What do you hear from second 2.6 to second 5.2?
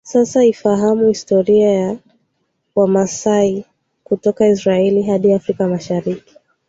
Wamasai kutoka Israel